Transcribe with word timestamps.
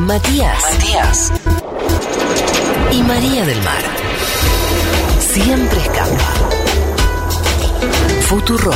Matías. 0.00 0.62
Matías. 0.62 1.32
Y 2.90 3.02
María 3.02 3.44
del 3.44 3.62
Mar. 3.62 3.82
Siempre 5.20 5.78
escapa. 5.78 6.32
Futuro. 8.22 8.72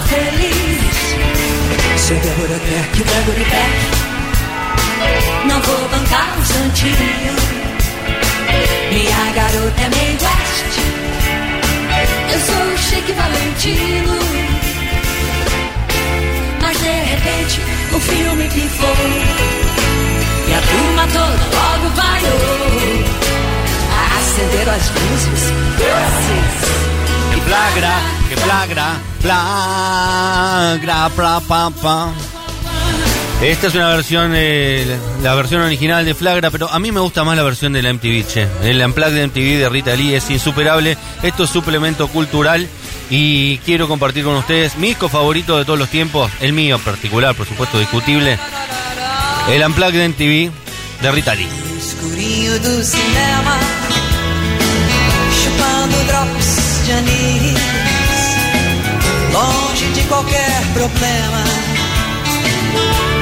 Final 0.00 0.06
feliz. 0.06 0.80
Se 1.96 2.14
Débora 2.14 2.54
o 2.54 2.60
Gregory 2.60 3.44
Peck, 3.44 3.74
não 5.46 5.60
vou 5.60 5.88
bancar 5.88 6.38
um 6.38 6.44
santinho. 6.44 7.34
Minha 8.90 9.32
garota 9.32 9.80
é 9.80 9.88
meio 9.88 10.18
west 10.20 10.78
Eu 12.32 12.40
sou 12.40 12.74
o 12.74 12.78
Chique 12.78 13.12
Valentino. 13.12 14.18
Mas 16.60 16.78
de 16.78 16.88
repente 16.88 17.60
o 17.92 18.00
filme 18.00 18.48
pifou. 18.48 18.96
E 20.48 20.54
a 20.54 20.60
turma 20.60 21.06
toda 21.06 21.44
logo 21.56 21.88
vaiou. 21.94 22.40
Acenderam 24.18 24.72
as 24.72 24.90
luzes. 24.90 25.52
Que 25.78 26.89
flagra, 27.50 28.00
que 28.28 28.36
flagra, 28.36 29.00
flagra, 29.20 31.08
pla, 31.16 31.40
pa, 31.40 31.70
pa. 31.70 32.12
Esta 33.42 33.66
es 33.66 33.74
una 33.74 33.88
versión, 33.88 34.32
la 35.22 35.34
versión 35.34 35.62
original 35.62 36.04
de 36.04 36.14
Flagra, 36.14 36.50
pero 36.50 36.70
a 36.70 36.78
mí 36.78 36.92
me 36.92 37.00
gusta 37.00 37.24
más 37.24 37.36
la 37.36 37.42
versión 37.42 37.72
de 37.72 37.82
la 37.82 37.92
MTV, 37.92 38.24
che. 38.26 38.46
El 38.62 38.84
Unplugged 38.84 39.14
de 39.14 39.26
MTV 39.26 39.58
de 39.58 39.68
Rita 39.68 39.96
Lee 39.96 40.14
es 40.14 40.30
insuperable. 40.30 40.96
Esto 41.22 41.44
es 41.44 41.50
suplemento 41.50 42.06
cultural 42.08 42.68
y 43.08 43.58
quiero 43.58 43.88
compartir 43.88 44.24
con 44.24 44.36
ustedes 44.36 44.76
mi 44.76 44.88
disco 44.88 45.08
favorito 45.08 45.58
de 45.58 45.64
todos 45.64 45.78
los 45.78 45.88
tiempos, 45.88 46.30
el 46.40 46.52
mío 46.52 46.76
en 46.76 46.82
particular, 46.82 47.34
por 47.34 47.46
supuesto, 47.46 47.80
discutible. 47.80 48.38
El 49.48 49.66
Unplugged 49.66 49.98
de 49.98 50.08
MTV 50.08 51.02
de 51.02 51.10
Rita 51.10 51.34
Lee. 51.34 51.48
Qualquer 60.10 60.62
problema, 60.74 61.44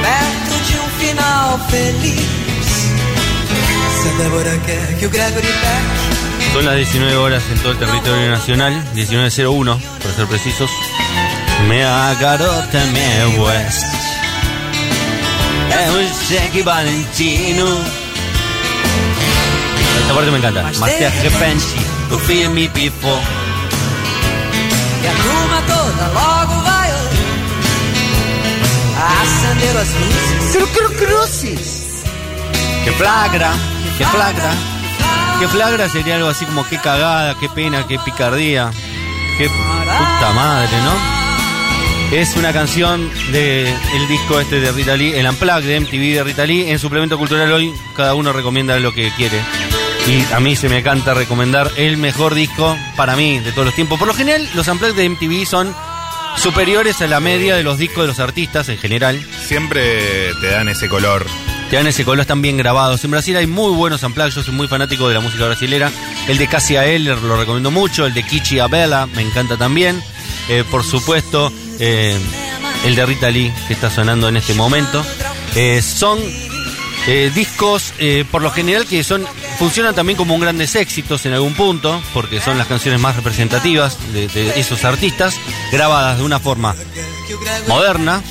perto 0.01 0.55
de 0.67 0.79
um 0.79 0.89
final 0.99 1.59
feliz. 1.69 2.27
Se 4.01 4.09
a 4.09 4.23
Débora 4.23 4.57
quer 4.65 4.97
que 4.97 5.05
o 5.05 5.09
Gregory 5.09 5.47
Peck 5.47 6.53
Son 6.53 6.65
las 6.65 6.75
19 6.75 7.15
horas 7.17 7.43
en 7.51 7.59
todo 7.59 7.73
el 7.73 7.77
territorio 7.77 8.31
nacional, 8.31 8.73
19.01 8.95 9.79
para 10.01 10.15
ser 10.15 10.27
precisos. 10.27 10.71
Me 11.67 11.81
garota 11.81 12.85
me 12.93 13.37
west. 13.37 13.85
Es 15.69 15.89
un 15.91 16.35
Jackie 16.35 16.63
Valentino. 16.63 17.65
Esta 20.01 20.13
parte 20.15 20.31
me 20.31 20.37
encanta. 20.37 20.71
Mas 20.79 20.97
te 20.97 21.11
que 21.21 21.29
pensi, 21.29 21.75
tu 22.09 22.17
feel 22.19 22.49
me 22.49 22.67
before. 22.69 23.21
e 25.01 25.07
a 25.07 25.13
turma 25.13 25.61
toda 25.61 26.07
logo 26.09 26.38
acender 29.59 29.77
as 29.77 29.93
luzes. 31.09 32.03
Que 32.83 32.91
flagra, 32.91 33.51
que 33.97 34.05
flagra. 34.05 34.51
Que 35.39 35.47
flagra 35.47 35.89
sería 35.89 36.15
algo 36.15 36.29
así 36.29 36.45
como 36.45 36.67
qué 36.67 36.77
cagada, 36.77 37.35
qué 37.39 37.49
pena, 37.49 37.85
qué 37.87 37.99
picardía. 37.99 38.71
Qué 39.37 39.47
puta 39.47 40.33
madre, 40.33 40.77
¿no? 40.83 42.15
Es 42.17 42.35
una 42.35 42.51
canción 42.51 43.09
de 43.31 43.69
el 43.69 44.07
disco 44.07 44.39
este 44.39 44.59
de 44.59 44.71
Rita 44.71 44.97
Lee, 44.97 45.13
el 45.13 45.27
Unplugged 45.27 45.67
de 45.67 45.79
MTV 45.79 46.15
de 46.15 46.23
Rita 46.23 46.45
Lee. 46.45 46.69
En 46.69 46.79
suplemento 46.79 47.17
cultural 47.17 47.51
hoy 47.51 47.73
cada 47.95 48.15
uno 48.15 48.33
recomienda 48.33 48.79
lo 48.79 48.93
que 48.93 49.11
quiere. 49.11 49.39
Y 50.07 50.33
a 50.33 50.39
mí 50.39 50.55
se 50.55 50.69
me 50.69 50.81
canta 50.81 51.13
recomendar 51.13 51.71
el 51.77 51.97
mejor 51.97 52.33
disco 52.33 52.75
para 52.95 53.15
mí 53.15 53.39
de 53.39 53.51
todos 53.51 53.65
los 53.65 53.75
tiempos. 53.75 53.99
Por 53.99 54.07
lo 54.07 54.13
general, 54.13 54.49
los 54.55 54.67
Unplugged 54.67 54.95
de 54.95 55.09
MTV 55.09 55.45
son 55.45 55.73
superiores 56.37 57.01
a 57.01 57.07
la 57.07 57.19
media 57.19 57.55
de 57.55 57.63
los 57.63 57.77
discos 57.77 58.03
de 58.03 58.07
los 58.07 58.19
artistas 58.19 58.69
en 58.69 58.77
general. 58.77 59.19
Siempre 59.45 60.33
te 60.41 60.47
dan 60.47 60.69
ese 60.69 60.87
color. 60.89 61.25
Te 61.69 61.75
dan 61.75 61.87
ese 61.87 62.03
color, 62.03 62.21
están 62.21 62.41
bien 62.41 62.57
grabados. 62.57 63.03
En 63.03 63.11
Brasil 63.11 63.35
hay 63.35 63.45
muy 63.45 63.73
buenos 63.73 64.01
unplugged, 64.03 64.33
yo 64.33 64.43
soy 64.43 64.53
muy 64.53 64.67
fanático 64.67 65.07
de 65.07 65.13
la 65.13 65.19
música 65.19 65.45
brasilera. 65.45 65.91
El 66.27 66.37
de 66.37 66.47
Cassia 66.47 66.85
Eller 66.85 67.17
lo 67.19 67.37
recomiendo 67.37 67.69
mucho, 67.69 68.05
el 68.05 68.13
de 68.13 68.23
Kichi 68.23 68.59
Abela 68.59 69.05
me 69.05 69.21
encanta 69.21 69.57
también. 69.57 70.01
Eh, 70.49 70.63
por 70.69 70.83
supuesto, 70.83 71.53
eh, 71.79 72.17
el 72.85 72.95
de 72.95 73.05
Rita 73.05 73.29
Lee 73.29 73.53
que 73.67 73.73
está 73.73 73.91
sonando 73.91 74.27
en 74.29 74.37
este 74.37 74.55
momento. 74.55 75.05
Eh, 75.55 75.81
son 75.81 76.19
discos, 77.33 77.93
por 78.29 78.43
lo 78.43 78.51
general, 78.51 78.85
que 78.85 79.03
son 79.03 79.25
funcionan 79.59 79.93
también 79.93 80.15
como 80.17 80.33
un 80.33 80.41
grandes 80.41 80.73
éxitos 80.75 81.25
en 81.25 81.33
algún 81.33 81.53
punto, 81.53 82.01
porque 82.13 82.39
son 82.39 82.57
las 82.57 82.67
canciones 82.67 82.99
más 83.01 83.17
representativas 83.17 83.97
de, 84.13 84.29
de 84.29 84.57
esos 84.59 84.85
artistas, 84.85 85.35
grabadas 85.71 86.17
de 86.17 86.23
una 86.23 86.39
forma 86.39 86.73
moderna, 87.67 88.23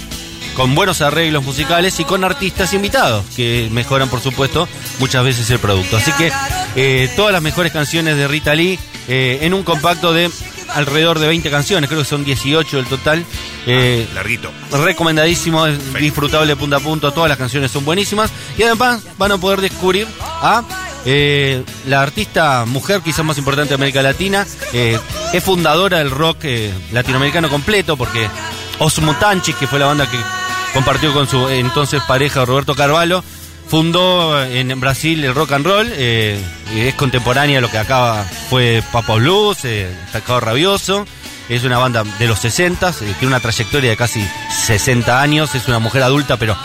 con 0.59 0.75
buenos 0.75 1.03
arreglos 1.03 1.45
musicales 1.45 2.01
y 2.01 2.05
con 2.05 2.25
artistas 2.25 2.73
invitados, 2.73 3.25
que 3.37 3.69
mejoran, 3.71 4.09
por 4.09 4.21
supuesto, 4.21 4.67
muchas 4.99 5.23
veces 5.23 5.49
el 5.51 5.59
producto. 5.59 5.99
Así 5.99 6.11
que 6.13 6.33
eh, 6.77 7.09
todas 7.15 7.33
las 7.33 7.43
mejores 7.43 7.73
canciones 7.73 8.17
de 8.17 8.27
Rita 8.27 8.55
Lee 8.55 8.79
eh, 9.07 9.39
en 9.43 9.55
un 9.55 9.63
compacto 9.63 10.13
de 10.13 10.31
alrededor 10.75 11.19
de 11.19 11.29
20 11.29 11.51
canciones, 11.51 11.89
creo 11.89 12.01
que 12.01 12.09
son 12.09 12.25
18 12.25 12.79
el 12.79 12.87
total. 12.87 13.25
Eh, 13.67 14.07
Larguito. 14.15 14.51
recomendadísimo, 14.73 15.67
disfrutable 15.67 16.49
de 16.49 16.57
punta 16.57 16.77
a 16.77 16.81
punta, 16.81 17.11
todas 17.13 17.29
las 17.29 17.39
canciones 17.39 17.71
son 17.71 17.85
buenísimas 17.85 18.31
y 18.57 18.63
además 18.63 19.03
van 19.19 19.33
a 19.33 19.39
poder 19.39 19.61
descubrir 19.61 20.07
a 20.21 20.65
eh, 21.11 21.65
la 21.87 22.03
artista 22.03 22.67
mujer 22.67 23.01
quizás 23.01 23.25
más 23.25 23.39
importante 23.39 23.71
de 23.71 23.77
América 23.77 24.03
Latina, 24.03 24.47
eh, 24.75 24.99
es 25.33 25.43
fundadora 25.43 26.01
del 26.01 26.11
rock 26.11 26.45
eh, 26.45 26.71
latinoamericano 26.93 27.49
completo 27.49 27.97
porque 27.97 28.29
Os 28.79 29.01
Mutanchis, 29.01 29.55
que 29.55 29.67
fue 29.67 29.79
la 29.79 29.87
banda 29.87 30.07
que 30.11 30.19
compartió 30.75 31.15
con 31.15 31.27
su 31.27 31.49
entonces 31.49 32.03
pareja 32.07 32.45
Roberto 32.45 32.75
Carvalho, 32.75 33.25
fundó 33.69 34.45
en 34.45 34.79
Brasil 34.81 35.25
el 35.25 35.35
rock 35.35 35.53
and 35.53 35.65
roll, 35.65 35.91
es 35.91 36.95
contemporánea 36.97 37.57
a 37.57 37.63
lo 37.63 37.71
que 37.71 37.79
acá 37.79 38.27
fue 38.51 38.83
Papa 38.93 39.15
Blues, 39.15 39.61
Sacado 40.13 40.41
Rabioso. 40.41 41.07
Es 41.49 41.65
una 41.65 41.79
banda 41.79 42.05
de 42.05 42.27
los 42.27 42.39
60, 42.41 42.93
tiene 42.93 43.27
una 43.27 43.41
trayectoria 43.41 43.91
de 43.91 43.97
casi 43.97 44.23
60 44.67 45.21
años, 45.21 45.55
es 45.55 45.67
una 45.67 45.79
mujer 45.79 46.03
adulta 46.03 46.37
pero 46.37 46.57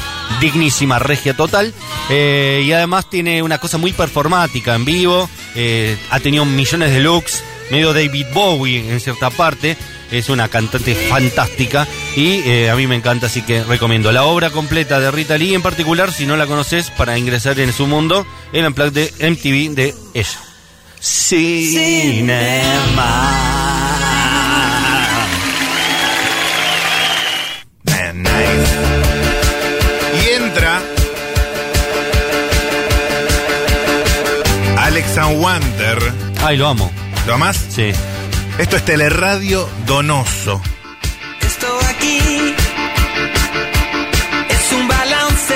dignísima, 0.42 1.00
regia 1.00 1.36
total. 1.36 1.74
Eh, 2.10 2.64
y 2.66 2.72
además 2.74 3.10
tiene 3.10 3.42
una 3.42 3.60
cosa 3.60 3.78
muy 3.78 3.94
performática 3.94 4.76
en 4.76 4.84
vivo, 4.86 5.30
eh, 5.56 5.98
ha 6.10 6.20
tenido 6.20 6.44
millones 6.46 6.92
de 6.92 7.00
looks, 7.00 7.44
medio 7.72 7.94
David 7.94 8.26
Bowie 8.34 8.92
en 8.92 9.00
cierta 9.00 9.30
parte. 9.30 9.78
Es 10.12 10.28
una 10.30 10.48
cantante 10.48 10.94
fantástica 10.94 11.88
y 12.16 12.42
eh, 12.48 12.70
a 12.70 12.76
mí 12.76 12.86
me 12.86 12.96
encanta, 12.96 13.26
así 13.28 13.42
que 13.42 13.64
recomiendo 13.64 14.12
la 14.12 14.26
obra 14.26 14.52
completa 14.52 15.00
de 15.00 15.10
Rita 15.10 15.40
Lee, 15.40 15.56
en 15.56 15.64
particular, 15.64 16.12
si 16.12 16.28
no 16.28 16.36
la 16.38 16.46
conoces, 16.46 16.92
para 16.92 17.18
ingresar 17.18 17.60
en 17.60 17.74
su 17.74 17.88
mundo, 17.88 18.28
el 18.52 18.68
unplugged 18.68 18.94
de 18.94 19.12
MTV 19.32 19.74
de 19.74 19.96
ella. 20.14 20.40
Cinema. 21.00 22.34
Alex 35.14 35.18
and 35.18 35.44
Wander. 35.44 36.14
Ay, 36.44 36.58
lo 36.58 36.68
amo. 36.68 36.92
¿Lo 37.28 37.36
amás? 37.36 37.58
Sí. 37.70 37.92
Esto 38.58 38.78
es 38.78 38.86
Teleradio 38.86 39.70
Donoso. 39.86 40.62
Estou 41.42 41.80
aqui. 41.90 42.56
Es 44.50 44.74
un 44.74 44.88
balance 44.88 45.54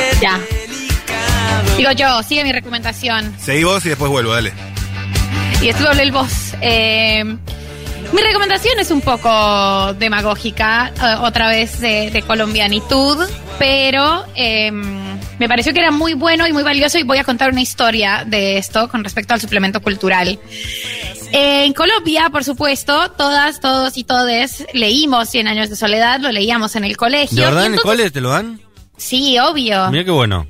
Digo 1.75 1.91
yo, 1.91 2.23
sigue 2.23 2.43
mi 2.43 2.51
recomendación. 2.51 3.33
Seguí 3.39 3.63
vos 3.63 3.85
y 3.85 3.89
después 3.89 4.11
vuelvo, 4.11 4.31
dale. 4.31 4.53
Y 5.61 5.69
estuvo 5.69 5.89
el 5.89 6.11
voz. 6.11 6.53
Eh, 6.61 7.23
mi 7.23 8.21
recomendación 8.21 8.79
es 8.79 8.91
un 8.91 9.01
poco 9.01 9.93
demagógica, 9.93 10.91
eh, 11.01 11.15
otra 11.21 11.49
vez 11.49 11.79
de, 11.79 12.11
de 12.11 12.21
colombianitud, 12.21 13.27
pero 13.57 14.25
eh, 14.35 14.71
me 15.39 15.47
pareció 15.47 15.73
que 15.73 15.79
era 15.79 15.91
muy 15.91 16.13
bueno 16.13 16.47
y 16.47 16.53
muy 16.53 16.63
valioso 16.63 16.97
y 16.97 17.03
voy 17.03 17.17
a 17.17 17.23
contar 17.23 17.51
una 17.51 17.61
historia 17.61 18.23
de 18.25 18.57
esto 18.57 18.89
con 18.89 19.03
respecto 19.03 19.33
al 19.33 19.41
suplemento 19.41 19.81
cultural. 19.81 20.39
Eh, 21.31 21.65
en 21.65 21.73
Colombia, 21.73 22.29
por 22.31 22.43
supuesto, 22.43 23.11
todas, 23.11 23.59
todos 23.59 23.97
y 23.97 24.03
todes 24.03 24.65
leímos 24.73 25.29
Cien 25.29 25.47
años 25.47 25.69
de 25.69 25.75
soledad, 25.75 26.19
lo 26.21 26.31
leíamos 26.31 26.75
en 26.75 26.83
el 26.85 26.95
colegio. 26.97 27.37
¿De 27.37 27.45
verdad 27.45 27.63
Y 27.63 27.65
en 27.67 27.73
el 27.73 27.79
entonces- 27.79 27.99
cole 27.99 28.11
te 28.11 28.21
lo 28.21 28.29
dan? 28.29 28.61
Sí, 28.95 29.37
obvio. 29.39 29.91
Mira 29.91 30.03
qué 30.05 30.11
bueno. 30.11 30.47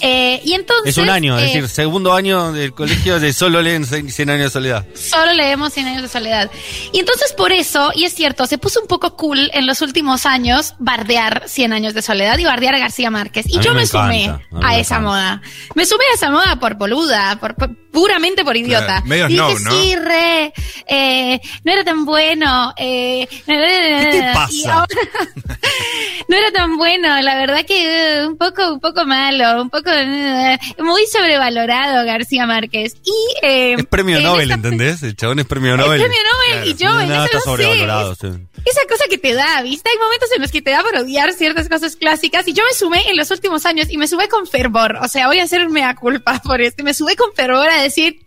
Eh, 0.00 0.40
y 0.44 0.54
entonces... 0.54 0.96
Es 0.96 1.02
un 1.02 1.10
año, 1.10 1.36
es 1.38 1.42
eh, 1.42 1.46
decir, 1.46 1.68
segundo 1.68 2.12
año 2.12 2.52
del 2.52 2.72
colegio 2.72 3.20
de 3.20 3.32
solo 3.32 3.62
leen 3.62 3.84
100 3.84 4.30
años 4.30 4.44
de 4.46 4.50
soledad. 4.50 4.86
Solo 4.94 5.32
leemos 5.32 5.72
100 5.72 5.86
años 5.86 6.02
de 6.02 6.08
soledad. 6.08 6.50
Y 6.92 6.98
entonces 6.98 7.32
por 7.32 7.52
eso, 7.52 7.92
y 7.94 8.04
es 8.04 8.14
cierto, 8.14 8.46
se 8.46 8.58
puso 8.58 8.80
un 8.80 8.86
poco 8.86 9.16
cool 9.16 9.50
en 9.54 9.66
los 9.66 9.80
últimos 9.82 10.26
años 10.26 10.74
bardear 10.78 11.44
100 11.46 11.72
años 11.72 11.94
de 11.94 12.02
soledad 12.02 12.38
y 12.38 12.44
bardear 12.44 12.74
a 12.74 12.78
García 12.78 13.10
Márquez. 13.10 13.46
Y 13.48 13.58
A 13.58 13.60
yo 13.60 13.70
me 13.74 13.82
me, 13.82 13.82
encanta, 13.82 14.42
sumé 14.50 14.66
a 14.66 14.78
esa 14.78 15.00
moda. 15.00 15.42
Me 15.74 15.86
sumé 15.86 16.04
a 16.12 16.14
esa 16.14 16.30
moda 16.30 16.58
por 16.58 16.74
boluda, 16.74 17.38
por, 17.40 17.54
por- 17.54 17.81
puramente 17.92 18.44
por 18.44 18.56
idiota. 18.56 19.02
Claro, 19.02 19.06
medio 19.06 19.26
y 19.28 19.32
dije, 19.34 19.64
¿no? 19.64 19.70
sí, 19.70 19.96
re, 19.96 20.52
eh, 20.86 21.40
no 21.64 21.72
era 21.72 21.84
tan 21.84 22.04
bueno. 22.04 22.72
Eh, 22.76 23.28
¿Qué 23.46 24.10
te 24.12 24.30
pasa? 24.34 24.86
no 26.28 26.36
era 26.36 26.50
tan 26.52 26.76
bueno, 26.76 27.20
la 27.20 27.36
verdad 27.36 27.64
que 27.66 28.22
uh, 28.24 28.28
un 28.28 28.36
poco, 28.38 28.72
un 28.74 28.80
poco 28.80 29.04
malo, 29.04 29.62
un 29.62 29.70
poco 29.70 29.90
uh, 29.90 30.82
muy 30.82 31.06
sobrevalorado 31.06 32.04
García 32.06 32.46
Márquez. 32.46 32.94
Y 33.04 33.46
eh, 33.46 33.74
Es 33.78 33.86
premio 33.86 34.16
en 34.18 34.24
Nobel, 34.24 34.46
esa- 34.50 34.54
¿entendés? 34.54 35.02
El 35.02 35.16
chabón 35.16 35.38
es 35.40 35.46
premio 35.46 35.74
es 35.74 35.78
Nobel. 35.80 36.00
premio 36.00 36.18
Nobel 36.32 36.68
y 36.68 36.74
yo 36.74 36.88
No, 36.90 37.00
en 37.00 37.12
está 37.12 37.22
no 37.22 37.28
sé, 37.28 37.40
sobrevalorado. 37.44 38.12
es- 38.12 38.18
sí. 38.18 38.28
esa 38.64 38.80
cosa 38.88 39.04
que 39.10 39.18
te 39.18 39.34
da, 39.34 39.62
¿viste? 39.62 39.90
Hay 39.90 39.98
momentos 39.98 40.28
en 40.34 40.42
los 40.42 40.50
que 40.50 40.62
te 40.62 40.70
da 40.70 40.82
por 40.82 40.96
odiar 40.96 41.32
ciertas 41.32 41.68
cosas 41.68 41.96
clásicas 41.96 42.46
y 42.48 42.52
yo 42.52 42.62
me 42.64 42.74
sumé 42.76 43.08
en 43.10 43.16
los 43.16 43.30
últimos 43.30 43.66
años 43.66 43.88
y 43.90 43.96
me 43.98 44.06
sumé 44.08 44.28
con 44.28 44.46
fervor, 44.46 44.98
o 45.02 45.08
sea, 45.08 45.26
voy 45.26 45.38
a 45.40 45.44
hacer 45.44 45.66
un 45.66 45.72
mea 45.72 45.94
culpa 45.94 46.40
por 46.44 46.60
esto, 46.60 46.82
me 46.84 46.94
sumé 46.94 47.16
con 47.16 47.32
fervor 47.34 47.68
a 47.68 47.81
decir, 47.82 48.18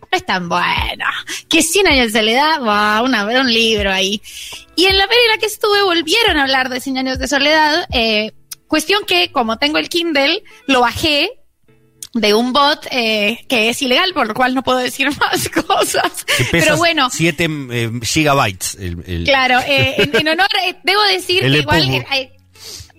no 0.00 0.08
es 0.18 0.24
tan 0.26 0.48
bueno, 0.48 1.04
que 1.48 1.62
100 1.62 1.86
años 1.88 2.12
de 2.12 2.18
soledad, 2.20 2.58
wow, 2.60 3.04
una, 3.04 3.24
un 3.26 3.52
libro 3.52 3.90
ahí. 3.92 4.20
Y 4.76 4.86
en 4.86 4.96
la 4.98 5.06
feria 5.06 5.22
en 5.26 5.30
la 5.32 5.38
que 5.38 5.46
estuve 5.46 5.82
volvieron 5.82 6.36
a 6.36 6.42
hablar 6.42 6.68
de 6.68 6.80
100 6.80 6.98
años 6.98 7.18
de 7.18 7.28
soledad, 7.28 7.86
eh, 7.92 8.32
cuestión 8.68 9.04
que 9.06 9.30
como 9.32 9.58
tengo 9.58 9.78
el 9.78 9.88
Kindle, 9.88 10.42
lo 10.66 10.80
bajé 10.80 11.30
de 12.12 12.32
un 12.32 12.52
bot 12.52 12.86
eh, 12.92 13.44
que 13.48 13.70
es 13.70 13.82
ilegal, 13.82 14.12
por 14.14 14.28
lo 14.28 14.34
cual 14.34 14.54
no 14.54 14.62
puedo 14.62 14.78
decir 14.78 15.08
más 15.18 15.48
cosas. 15.48 16.24
Pero 16.52 16.76
bueno, 16.76 17.08
7 17.10 17.48
gigabytes. 18.02 18.76
El, 18.76 19.02
el- 19.06 19.24
Claro, 19.24 19.58
eh, 19.66 19.94
en, 19.98 20.14
en 20.16 20.28
honor, 20.28 20.48
eh, 20.64 20.76
debo 20.84 21.02
decir 21.04 21.42
El 21.44 21.52
que 21.54 21.58
igual 21.60 21.82
eh, 22.12 22.32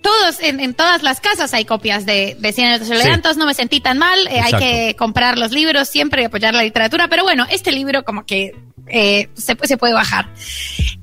todos, 0.06 0.40
en, 0.40 0.60
en 0.60 0.74
todas 0.74 1.02
las 1.02 1.20
casas 1.20 1.52
hay 1.54 1.64
copias 1.64 2.06
de, 2.06 2.36
de 2.38 2.52
Cien 2.52 2.68
años 2.68 2.80
de 2.80 2.86
soledad, 2.86 3.04
Sí. 3.06 3.10
entonces 3.10 3.36
no 3.38 3.46
me 3.46 3.54
sentí 3.54 3.80
tan 3.80 3.98
mal, 3.98 4.26
eh, 4.28 4.40
hay 4.40 4.52
que 4.54 4.96
comprar 4.96 5.36
los 5.38 5.52
libros 5.52 5.88
siempre 5.88 6.22
y 6.22 6.24
apoyar 6.26 6.54
la 6.54 6.62
literatura, 6.62 7.08
pero 7.08 7.22
bueno, 7.24 7.46
este 7.50 7.72
libro 7.72 8.04
como 8.04 8.24
que 8.24 8.54
eh, 8.88 9.28
se, 9.34 9.56
se 9.64 9.76
puede 9.76 9.92
bajar. 9.94 10.28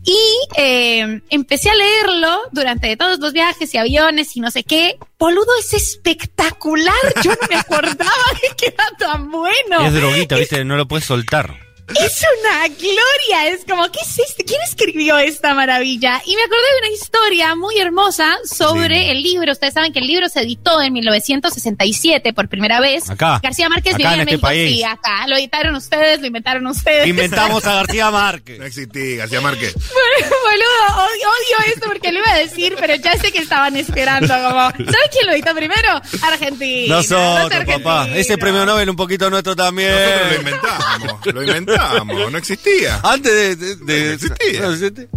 Y 0.05 0.17
eh, 0.57 1.21
empecé 1.29 1.69
a 1.69 1.75
leerlo 1.75 2.39
durante 2.51 2.95
todos 2.97 3.19
los 3.19 3.33
viajes 3.33 3.73
y 3.73 3.77
aviones 3.77 4.35
y 4.35 4.39
no 4.39 4.51
sé 4.51 4.63
qué. 4.63 4.97
Boludo, 5.19 5.47
es 5.59 5.73
espectacular. 5.73 6.93
Yo 7.23 7.31
no 7.31 7.47
me 7.49 7.55
acordaba 7.55 8.11
de 8.41 8.55
que 8.57 8.67
era 8.67 8.85
tan 8.97 9.29
bueno. 9.31 9.85
Es 9.85 9.93
droguita, 9.93 10.35
¿viste? 10.37 10.63
No 10.65 10.75
lo 10.77 10.87
puedes 10.87 11.05
soltar. 11.05 11.57
Es 11.89 12.21
una 12.39 12.67
gloria, 12.69 13.47
es 13.53 13.65
como, 13.69 13.83
¿qué 13.91 13.99
es 14.01 14.17
esto? 14.17 14.43
¿Quién 14.47 14.59
escribió 14.63 15.17
esta 15.19 15.53
maravilla? 15.53 16.21
Y 16.25 16.35
me 16.35 16.41
acordé 16.41 16.61
de 16.61 16.87
una 16.87 16.95
historia 16.95 17.55
muy 17.55 17.77
hermosa 17.77 18.37
sobre 18.45 19.03
Sí. 19.03 19.09
el 19.11 19.21
libro. 19.21 19.51
Ustedes 19.51 19.73
saben 19.73 19.91
que 19.91 19.99
el 19.99 20.07
libro 20.07 20.29
se 20.29 20.41
editó 20.41 20.81
en 20.81 20.93
1967 20.93 22.31
por 22.33 22.47
primera 22.47 22.79
vez. 22.79 23.09
Acá. 23.09 23.39
García 23.43 23.67
Márquez 23.69 23.95
Acá 23.95 23.97
vivía 23.97 24.13
en 24.13 24.19
en, 24.21 24.27
este 24.29 24.31
México. 24.37 24.47
país. 24.47 24.71
Sí, 24.77 24.83
acá. 24.83 25.27
Lo 25.27 25.35
editaron 25.35 25.75
ustedes, 25.75 26.21
lo 26.21 26.27
inventaron 26.27 26.65
ustedes. 26.67 27.05
Inventamos 27.07 27.65
a 27.65 27.75
García 27.75 28.05
No 28.05 28.11
Márquez. 28.13 28.61
existí, 28.61 29.17
García 29.17 29.41
Márquez. 29.41 29.73
Boludo, 29.73 31.03
odio, 31.03 31.27
odio 31.29 31.73
esto 31.73 31.85
porque 31.87 32.11
lo 32.11 32.19
iba 32.19 32.31
a 32.31 32.37
decir, 32.37 32.75
pero 32.79 32.95
ya 32.95 33.17
sé 33.17 33.31
que 33.31 33.39
estaban 33.39 33.75
esperando 33.75 34.33
como, 34.33 34.71
¿sabes 34.71 35.09
quién 35.11 35.25
lo 35.27 35.33
editó 35.33 35.53
primero? 35.53 36.01
Argentina. 36.21 36.95
Nosotros, 36.95 37.65
los 37.65 37.75
papá. 37.83 38.07
Ese 38.15 38.37
premio 38.37 38.65
Nobel 38.65 38.89
un 38.89 38.95
poquito 38.95 39.29
nuestro 39.29 39.55
también. 39.55 39.91
Nosotros 39.93 40.31
lo 40.31 40.37
inventamos, 40.39 41.25
lo 41.33 41.43
inventamos, 41.43 41.72
no 42.05 42.37
existía. 42.37 42.99
Antes 43.03 43.31
de... 43.31 43.55
de- 43.55 43.75
de- 43.75 44.05
No 44.07 44.13
existía. 44.13 44.61
no 44.61 44.73
existía. 44.73 45.07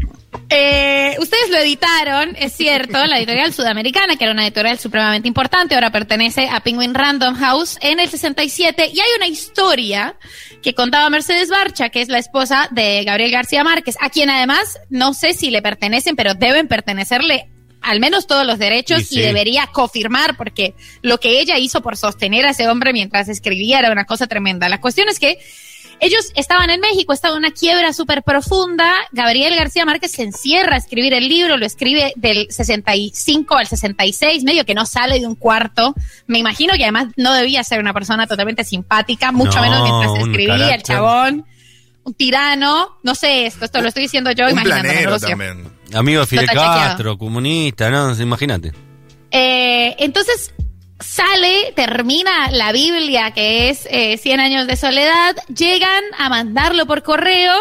Eh, 0.48 1.16
ustedes 1.18 1.50
lo 1.50 1.58
editaron, 1.58 2.36
es 2.38 2.52
cierto, 2.52 3.04
la 3.06 3.18
editorial 3.18 3.52
sudamericana, 3.52 4.16
que 4.16 4.24
era 4.24 4.32
una 4.32 4.44
editorial 4.44 4.78
supremamente 4.78 5.26
importante, 5.26 5.74
ahora 5.74 5.90
pertenece 5.90 6.48
a 6.48 6.60
Penguin 6.60 6.94
Random 6.94 7.34
House 7.36 7.78
en 7.80 7.98
el 7.98 8.08
67, 8.08 8.90
y 8.92 9.00
hay 9.00 9.08
una 9.16 9.26
historia 9.26 10.16
que 10.62 10.74
contaba 10.74 11.10
Mercedes 11.10 11.48
Barcha, 11.48 11.88
que 11.88 12.00
es 12.00 12.08
la 12.08 12.18
esposa 12.18 12.68
de 12.70 13.02
Gabriel 13.04 13.32
García 13.32 13.64
Márquez, 13.64 13.96
a 14.00 14.10
quien 14.10 14.30
además 14.30 14.78
no 14.88 15.14
sé 15.14 15.32
si 15.32 15.50
le 15.50 15.62
pertenecen, 15.62 16.14
pero 16.16 16.34
deben 16.34 16.68
pertenecerle 16.68 17.48
al 17.80 18.00
menos 18.00 18.26
todos 18.26 18.44
los 18.44 18.58
derechos 18.58 19.12
Y 19.12 19.20
y, 19.20 19.22
debería 19.22 19.68
confirmar 19.68 20.36
porque 20.36 20.74
lo 21.02 21.18
que 21.18 21.40
ella 21.40 21.56
hizo 21.58 21.82
por 21.82 21.96
sostener 21.96 22.44
a 22.44 22.50
ese 22.50 22.68
hombre 22.68 22.92
mientras 22.92 23.28
escribía 23.28 23.78
era 23.78 23.92
una 23.92 24.04
cosa 24.06 24.26
tremenda. 24.26 24.68
La 24.68 24.80
cuestión 24.80 25.08
es 25.08 25.20
que 25.20 25.38
ellos 26.00 26.30
estaban 26.34 26.70
en 26.70 26.80
México, 26.80 27.12
estaba 27.12 27.36
una 27.36 27.50
quiebra 27.50 27.92
súper 27.92 28.22
profunda. 28.22 28.92
Gabriel 29.12 29.54
García 29.56 29.84
Márquez 29.84 30.12
se 30.12 30.22
encierra 30.22 30.74
a 30.74 30.78
escribir 30.78 31.14
el 31.14 31.28
libro, 31.28 31.56
lo 31.56 31.66
escribe 31.66 32.12
del 32.16 32.46
65 32.50 33.56
al 33.56 33.66
66, 33.66 34.44
medio 34.44 34.64
que 34.64 34.74
no 34.74 34.86
sale 34.86 35.20
de 35.20 35.26
un 35.26 35.34
cuarto. 35.34 35.94
Me 36.26 36.38
imagino 36.38 36.74
que 36.74 36.82
además 36.82 37.08
no 37.16 37.32
debía 37.34 37.64
ser 37.64 37.80
una 37.80 37.92
persona 37.92 38.26
totalmente 38.26 38.64
simpática, 38.64 39.32
mucho 39.32 39.56
No, 39.56 39.62
menos 39.62 39.82
mientras 39.82 40.26
escribía 40.26 40.74
el 40.74 40.82
chabón. 40.82 41.46
Un 42.04 42.14
tirano, 42.14 42.98
no 43.02 43.14
sé 43.16 43.46
esto, 43.46 43.64
esto 43.64 43.82
lo 43.82 43.88
estoy 43.88 44.04
diciendo 44.04 44.30
yo 44.30 44.46
también. 44.54 45.76
Amigo 45.92 46.20
de 46.20 46.26
Fidel. 46.26 46.46
Castro, 46.46 47.18
comunista, 47.18 47.90
¿no? 47.90 48.14
Imagínate. 48.20 48.72
Eh, 49.30 49.96
entonces 49.98 50.52
sale, 51.00 51.72
termina 51.74 52.50
la 52.50 52.72
Biblia, 52.72 53.32
que 53.32 53.70
es 53.70 53.86
eh, 53.90 54.18
100 54.18 54.40
años 54.40 54.66
de 54.66 54.76
soledad, 54.76 55.36
llegan 55.54 56.04
a 56.18 56.28
mandarlo 56.28 56.86
por 56.86 57.02
correo 57.02 57.54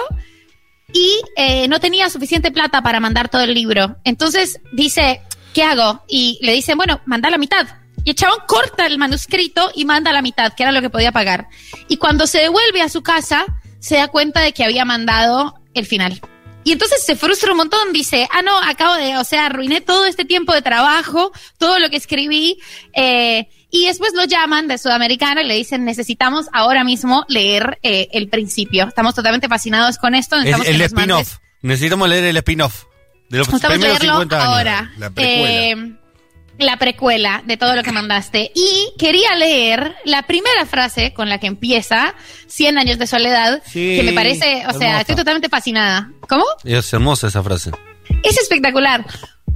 y 0.94 1.20
eh, 1.36 1.68
no 1.68 1.80
tenía 1.80 2.10
suficiente 2.10 2.52
plata 2.52 2.82
para 2.82 3.00
mandar 3.00 3.30
todo 3.30 3.42
el 3.42 3.54
libro. 3.54 3.98
Entonces 4.04 4.62
dice, 4.72 5.22
¿qué 5.54 5.64
hago? 5.64 6.04
Y 6.08 6.40
le 6.42 6.54
dicen, 6.54 6.78
bueno, 6.78 7.02
manda 7.06 7.30
la 7.30 7.38
mitad. 7.38 7.68
Y 8.04 8.12
el 8.12 8.16
chabón 8.16 8.40
corta 8.48 8.86
el 8.86 8.98
manuscrito 8.98 9.72
y 9.74 9.84
manda 9.84 10.14
la 10.14 10.22
mitad, 10.22 10.54
que 10.54 10.64
era 10.64 10.72
lo 10.72 10.82
que 10.82 10.90
podía 10.90 11.12
pagar. 11.12 11.48
Y 11.88 11.98
cuando 11.98 12.28
se 12.28 12.40
devuelve 12.40 12.82
a 12.82 12.90
su 12.90 13.02
casa, 13.02 13.46
se 13.80 13.96
da 13.96 14.08
cuenta 14.08 14.42
de 14.42 14.54
que 14.54 14.64
había 14.64 14.86
mandado 14.86 15.56
el 15.74 15.86
final. 15.86 16.22
Y 16.66 16.72
entonces 16.72 17.06
se 17.06 17.16
frustra 17.16 17.52
un 17.52 17.58
montón, 17.58 17.94
dice, 17.94 18.28
ah, 18.32 18.42
no, 18.42 18.58
acabo 18.58 18.96
de, 18.96 19.18
o 19.18 19.24
sea, 19.24 19.46
arruiné 19.46 19.82
todo 19.82 20.06
este 20.06 20.26
tiempo 20.26 20.52
de 20.52 20.64
trabajo, 20.64 21.32
todo 21.60 21.78
lo 21.78 21.92
que 21.92 21.96
escribí, 21.96 22.58
eh, 22.94 23.48
y 23.70 23.86
después 23.86 24.14
lo 24.16 24.24
llaman 24.26 24.68
de 24.68 24.80
Sudamericana 24.80 25.44
y 25.44 25.48
le 25.48 25.54
dicen, 25.54 25.86
necesitamos 25.86 26.48
ahora 26.54 26.84
mismo 26.84 27.24
leer 27.28 27.78
eh, 27.84 28.08
el 28.14 28.30
principio. 28.30 28.88
Estamos 28.88 29.14
totalmente 29.14 29.48
fascinados 29.48 29.98
con 30.00 30.16
esto. 30.16 30.38
Es 30.38 30.68
el 30.68 30.82
spin-off. 30.82 31.38
Necesitamos 31.62 32.10
leer 32.10 32.24
el 32.26 32.38
spin-off. 32.38 32.86
De 33.30 33.38
los 33.38 33.48
Necesitamos 33.48 33.78
primeros 33.78 34.00
leerlo 34.00 34.22
50 34.22 34.36
años. 34.36 34.48
ahora. 34.48 34.92
La 34.98 35.10
precuela. 35.12 35.50
Eh, 35.52 35.96
la 36.58 36.78
precuela 36.78 37.44
de 37.46 37.58
todo 37.58 37.76
lo 37.76 37.84
que 37.84 37.92
mandaste. 37.92 38.52
Y 38.56 38.94
quería 38.98 39.36
leer 39.36 39.96
la 40.06 40.24
primera 40.24 40.66
frase 40.66 41.14
con 41.14 41.30
la 41.30 41.40
que 41.40 41.48
empieza 41.48 42.16
100 42.48 42.78
años 42.78 42.98
de 42.98 43.08
soledad, 43.08 43.62
Sí, 43.66 43.98
que 43.98 44.04
me 44.04 44.14
parece, 44.14 44.64
o 44.68 44.74
sea, 44.74 45.02
estoy 45.02 45.16
totalmente 45.16 45.50
fascinada. 45.50 46.12
¿Cómo? 46.28 46.46
Es 46.64 46.92
hermosa 46.94 47.28
esa 47.28 47.44
frase. 47.44 47.72
Es 48.24 48.38
espectacular. 48.38 49.06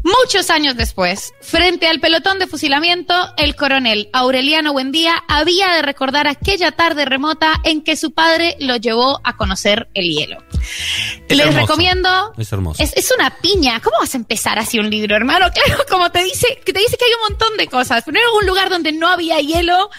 Muchos 0.02 0.50
años 0.50 0.78
después, 0.78 1.34
frente 1.42 1.88
al 1.88 2.00
pelotón 2.00 2.40
de 2.40 2.48
fusilamiento, 2.48 3.14
el 3.38 3.56
coronel 3.56 4.10
Aureliano 4.14 4.72
Buendía 4.72 5.24
había 5.28 5.74
de 5.74 5.82
recordar 5.82 6.26
aquella 6.28 6.72
tarde 6.72 7.04
remota 7.04 7.56
en 7.66 7.82
que 7.84 7.98
su 7.98 8.12
padre 8.12 8.56
lo 8.60 8.78
llevó 8.78 9.20
a 9.26 9.36
conocer 9.36 9.90
el 9.94 10.10
hielo. 10.10 10.38
Es 11.28 11.36
Les 11.38 11.46
hermoso. 11.48 11.60
recomiendo. 11.60 12.34
Es 12.38 12.52
hermoso. 12.54 12.82
Es, 12.82 12.94
es 12.96 13.12
una 13.12 13.30
piña. 13.42 13.82
¿Cómo 13.82 13.98
vas 14.00 14.14
a 14.14 14.18
empezar 14.18 14.58
así 14.58 14.80
un 14.80 14.90
libro, 14.90 15.16
hermano? 15.16 15.48
Claro, 15.60 15.84
como 15.90 16.10
te 16.12 16.24
dice, 16.24 16.48
que 16.66 16.72
te 16.72 16.80
dice 16.80 16.96
que 16.98 17.04
hay 17.06 17.12
un 17.16 17.30
montón 17.30 17.58
de 17.58 17.68
cosas. 17.68 18.04
Primero, 18.04 18.26
un 18.40 18.46
lugar 18.48 18.70
donde 18.70 18.94
no 18.94 19.08
había 19.10 19.40
hielo, 19.40 19.90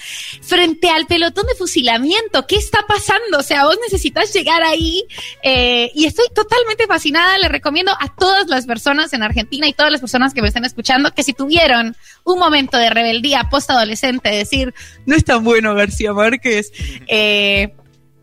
frente 0.40 0.88
al 0.88 1.06
pelotón 1.06 1.46
de 1.46 1.54
fusilamiento. 1.54 2.46
¿Qué 2.46 2.56
está 2.56 2.86
pasando? 2.88 3.38
O 3.38 3.42
sea, 3.42 3.64
vos 3.64 3.76
necesitas 3.82 4.32
llegar 4.32 4.62
ahí. 4.62 5.04
eh, 5.42 5.90
y 5.94 6.06
estoy 6.06 6.26
totalmente 6.34 6.86
fascinada. 6.86 7.36
Le 7.38 7.48
recomiendo 7.48 7.92
a 7.92 8.14
todas 8.16 8.48
las 8.48 8.64
personas 8.66 9.12
en 9.12 9.22
Argentina 9.22 9.68
y 9.68 9.74
todas 9.74 9.89
las 9.90 10.00
personas 10.00 10.34
que 10.34 10.42
me 10.42 10.48
estén 10.48 10.64
escuchando 10.64 11.12
que 11.12 11.22
si 11.22 11.32
tuvieron 11.32 11.96
un 12.24 12.38
momento 12.38 12.78
de 12.78 12.90
rebeldía 12.90 13.48
post-adolescente, 13.50 14.30
decir, 14.30 14.74
no 15.06 15.16
es 15.16 15.24
tan 15.24 15.44
bueno 15.44 15.74
García 15.74 16.12
Márquez, 16.12 16.72
eh, 17.06 17.74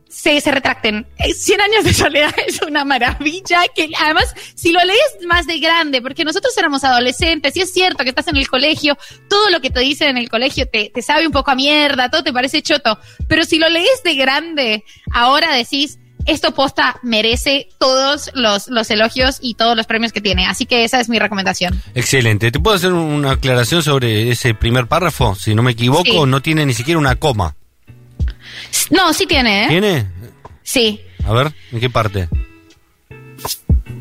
se, 0.10 0.52
retracten. 0.52 1.06
Eh, 1.20 1.34
Cien 1.34 1.62
años 1.62 1.84
de 1.84 1.94
soledad 1.94 2.34
es 2.48 2.62
una 2.62 2.86
maravilla 2.86 3.62
que 3.76 3.90
además 4.00 4.34
si 4.56 4.72
lo 4.72 4.80
lees 4.84 5.28
más 5.28 5.46
de 5.46 5.60
grande, 5.60 6.02
porque 6.02 6.24
nosotros 6.26 6.58
éramos 6.58 6.84
adolescentes 6.84 7.56
y 7.56 7.62
es 7.62 7.72
cierto 7.72 8.04
que 8.04 8.10
estás 8.10 8.28
en 8.28 8.38
el 8.38 8.48
colegio, 8.48 8.98
todo 9.30 9.50
lo 9.50 9.62
que 9.62 9.70
te 9.70 9.80
dicen 9.82 10.10
en 10.10 10.18
el 10.18 10.30
colegio 10.30 10.68
te, 10.68 10.90
te 10.94 11.02
sabe 11.02 11.26
un 11.28 11.34
poco 11.34 11.52
a 11.52 11.56
mierda, 11.56 12.10
todo 12.10 12.24
te 12.24 12.34
parece 12.34 12.62
choto, 12.62 13.00
pero 13.28 13.44
si 13.44 13.58
lo 13.60 13.70
lees 13.70 14.02
de 14.04 14.16
grande, 14.16 14.84
ahora 15.12 15.54
decís, 15.54 16.00
esto 16.28 16.54
posta 16.54 17.00
merece 17.02 17.70
todos 17.80 18.30
los, 18.36 18.68
los 18.68 18.90
elogios 18.92 19.40
y 19.42 19.56
todos 19.56 19.76
los 19.76 19.86
premios 19.88 20.12
que 20.14 20.22
tiene. 20.22 20.46
Así 20.46 20.66
que 20.66 20.84
esa 20.84 21.00
es 21.00 21.10
mi 21.10 21.18
recomendación. 21.20 21.82
Excelente. 21.96 22.52
¿Te 22.52 22.60
puedo 22.60 22.76
hacer 22.76 22.94
una 22.94 23.32
aclaración 23.32 23.82
sobre 23.82 24.30
ese 24.30 24.54
primer 24.54 24.88
párrafo? 24.88 25.34
Si 25.36 25.56
no 25.56 25.64
me 25.64 25.72
equivoco, 25.72 26.04
Sí. 26.04 26.20
no 26.28 26.42
tiene 26.42 26.66
ni 26.66 26.74
siquiera 26.74 27.00
una 27.00 27.16
coma. 27.16 27.56
No, 28.92 29.14
sí 29.14 29.26
tiene, 29.26 29.66
¿eh? 29.66 29.68
¿Tiene? 29.70 30.08
Sí. 30.64 31.02
A 31.26 31.34
ver, 31.34 31.54
¿en 31.72 31.80
qué 31.80 31.90
parte? 31.90 32.28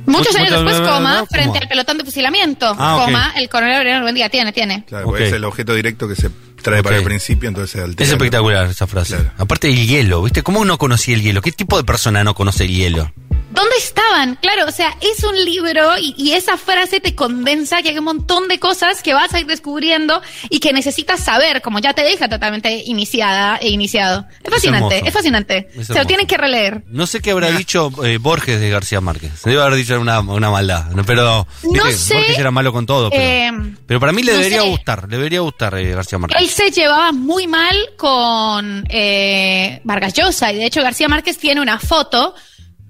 Muchos 0.06 0.33
Mucho- 0.35 0.38
años 0.38 0.50
después, 0.64 0.80
coma, 0.88 1.25
frente 1.30 1.59
al 1.59 1.68
pelotón 1.68 1.99
de 1.99 2.04
fusilamiento, 2.04 2.75
Ah, 2.78 3.02
coma, 3.04 3.33
el 3.37 3.49
coronel 3.49 3.76
Aureliano 3.78 4.02
Buendía, 4.02 4.28
tiene, 4.28 4.52
tiene. 4.52 4.85
Claro, 4.85 5.09
Ok. 5.09 5.21
es 5.21 5.33
el 5.33 5.45
objeto 5.45 5.75
directo 5.75 6.06
que 6.09 6.14
se 6.14 6.30
trae 6.66 6.82
para 6.82 6.96
el 6.96 7.04
principio, 7.04 7.49
entonces 7.49 7.80
altera. 7.80 8.04
Es 8.04 8.12
espectacular 8.12 8.68
esa 8.68 8.87
frase. 8.87 9.14
Claro. 9.14 9.30
Aparte 9.38 9.68
del 9.68 9.87
hielo, 9.87 10.23
¿viste? 10.23 10.42
¿Cómo 10.42 10.64
no 10.64 10.78
conocía 10.78 11.14
el 11.14 11.23
hielo? 11.23 11.40
¿Qué 11.40 11.52
tipo 11.52 11.76
de 11.76 11.85
persona 11.85 12.25
no 12.25 12.35
conoce 12.35 12.64
el 12.64 12.70
hielo? 12.70 13.12
¿Dónde 13.56 13.76
estaban? 13.78 14.36
Claro, 14.36 14.66
o 14.68 14.70
sea, 14.70 14.94
es 15.00 15.25
un 15.25 15.34
libro 15.44 15.98
y, 15.98 16.14
y 16.18 16.32
esa 16.32 16.56
frase 16.58 17.00
te 17.00 17.14
condensa 17.14 17.82
que 17.82 17.88
hay 17.88 17.98
un 17.98 18.04
montón 18.04 18.48
de 18.48 18.60
cosas 18.60 19.02
que 19.02 19.14
vas 19.14 19.32
a 19.34 19.40
ir 19.40 19.46
descubriendo 19.46 20.20
y 20.50 20.60
que 20.60 20.72
necesitas 20.72 21.25
saber, 21.25 21.62
como 21.62 21.78
ya 21.78 21.94
te 21.94 22.02
deja 22.02 22.28
totalmente 22.28 22.82
iniciada 22.84 23.56
e 23.56 23.70
iniciado. 23.70 24.26
Es 24.44 24.50
fascinante, 24.50 25.02
es, 25.06 25.12
fascinante. 25.12 25.68
Es 25.75 25.86
Se 25.86 25.94
lo 25.94 26.04
tienen 26.04 26.26
que 26.26 26.36
releer. 26.36 26.84
No 26.88 27.06
sé 27.06 27.20
qué 27.20 27.30
habrá 27.30 27.50
dicho 27.50 27.90
eh, 28.04 28.18
Borges 28.18 28.60
de 28.60 28.68
García 28.70 29.00
Márquez. 29.00 29.32
Se 29.40 29.50
debe 29.50 29.62
haber 29.62 29.75
dicho 29.76 29.98
una, 30.00 30.20
una 30.20 30.50
maldad. 30.50 30.90
¿no? 30.90 31.04
Pero 31.04 31.46
No 31.64 31.90
sé, 31.92 32.14
Borges 32.14 32.38
era 32.38 32.50
malo 32.50 32.72
con 32.72 32.84
todo. 32.86 33.08
Pero, 33.10 33.22
eh, 33.22 33.75
pero 33.86 34.00
para 34.00 34.12
mí 34.12 34.22
le 34.22 34.32
no 34.32 34.38
debería 34.38 34.62
sé. 34.62 34.68
gustar. 34.68 35.08
Le 35.08 35.16
debería 35.16 35.40
gustar 35.40 35.75
eh, 35.78 35.92
García 35.94 36.18
Márquez. 36.18 36.40
Él 36.40 36.48
se 36.50 36.70
llevaba 36.70 37.10
muy 37.12 37.46
mal 37.46 37.75
con 37.96 38.84
eh, 38.90 39.80
Vargas 39.84 40.12
Llosa 40.12 40.52
y 40.52 40.56
de 40.56 40.66
hecho 40.66 40.82
García 40.82 41.08
Márquez 41.08 41.38
tiene 41.38 41.60
una 41.62 41.78
foto 41.78 42.34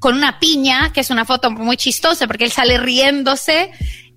con 0.07 0.15
una 0.15 0.39
piña, 0.39 0.93
que 0.93 1.01
es 1.01 1.11
una 1.11 1.25
foto 1.25 1.51
muy 1.51 1.77
chistosa 1.77 2.29
porque 2.29 2.45
él 2.45 2.53
sale 2.53 2.79
riéndose 2.79 3.73